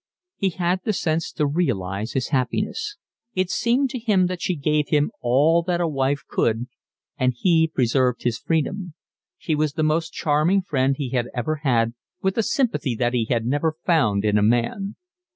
He 0.35 0.49
had 0.49 0.79
the 0.83 0.93
sense 0.93 1.31
to 1.33 1.45
realise 1.45 2.13
his 2.13 2.29
happiness. 2.29 2.97
It 3.35 3.51
seemed 3.51 3.91
to 3.91 3.99
him 3.99 4.25
that 4.25 4.41
she 4.41 4.55
gave 4.55 4.89
him 4.89 5.11
all 5.21 5.61
that 5.67 5.79
a 5.79 5.87
wife 5.87 6.23
could, 6.27 6.65
and 7.19 7.35
he 7.37 7.69
preserved 7.71 8.23
his 8.23 8.39
freedom; 8.39 8.95
she 9.37 9.53
was 9.53 9.73
the 9.73 9.83
most 9.83 10.11
charming 10.11 10.63
friend 10.63 10.95
he 10.97 11.09
had 11.11 11.29
ever 11.35 11.57
had, 11.57 11.93
with 12.19 12.35
a 12.39 12.41
sympathy 12.41 12.95
that 12.95 13.13
he 13.13 13.25
had 13.25 13.45
never 13.45 13.75
found 13.85 14.25
in 14.25 14.39
a 14.39 14.41
man. 14.41 14.95